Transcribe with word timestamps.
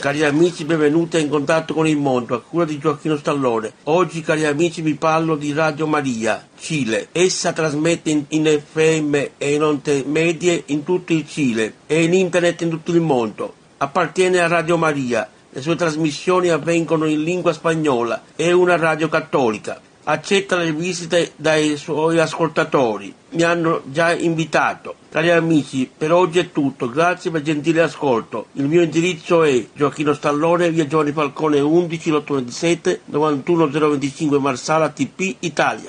Cari 0.00 0.24
amici, 0.24 0.64
benvenuti 0.64 1.16
a 1.16 1.20
In 1.20 1.28
Contatto 1.28 1.74
con 1.74 1.86
il 1.86 1.98
Mondo, 1.98 2.34
a 2.34 2.40
cura 2.40 2.64
di 2.64 2.78
Gioacchino 2.78 3.18
Stallone. 3.18 3.70
Oggi, 3.82 4.22
cari 4.22 4.46
amici, 4.46 4.80
vi 4.80 4.94
parlo 4.94 5.36
di 5.36 5.52
Radio 5.52 5.86
Maria, 5.86 6.48
Cile. 6.58 7.08
Essa 7.12 7.52
trasmette 7.52 8.08
in, 8.08 8.24
in 8.28 8.46
FM 8.46 9.14
e 9.36 9.52
in 9.52 9.62
onde 9.62 10.02
medie 10.06 10.62
in 10.68 10.84
tutto 10.84 11.12
il 11.12 11.28
Cile 11.28 11.74
e 11.86 12.02
in 12.02 12.14
internet 12.14 12.62
in 12.62 12.70
tutto 12.70 12.92
il 12.92 13.02
mondo. 13.02 13.52
Appartiene 13.76 14.40
a 14.40 14.46
Radio 14.46 14.78
Maria. 14.78 15.28
Le 15.50 15.60
sue 15.60 15.76
trasmissioni 15.76 16.48
avvengono 16.48 17.04
in 17.04 17.22
lingua 17.22 17.52
spagnola. 17.52 18.22
È 18.34 18.50
una 18.52 18.76
radio 18.76 19.10
cattolica 19.10 19.82
accetta 20.10 20.56
le 20.56 20.72
visite 20.72 21.32
dai 21.36 21.76
suoi 21.76 22.18
ascoltatori. 22.18 23.14
Mi 23.30 23.42
hanno 23.42 23.82
già 23.86 24.12
invitato. 24.12 24.96
Cari 25.10 25.30
amici, 25.30 25.90
per 25.96 26.12
oggi 26.12 26.38
è 26.38 26.52
tutto. 26.52 26.88
Grazie 26.90 27.30
per 27.30 27.40
il 27.40 27.46
gentile 27.46 27.82
ascolto. 27.82 28.46
Il 28.52 28.66
mio 28.66 28.82
indirizzo 28.82 29.42
è 29.42 29.66
Gioacchino 29.72 30.12
Stallone, 30.12 30.70
via 30.70 30.86
Giovanni 30.86 31.12
Falcone 31.12 31.60
11, 31.60 32.10
827 32.10 33.00
91025 33.06 34.38
Marsala 34.38 34.88
TP 34.88 35.36
Italia. 35.40 35.88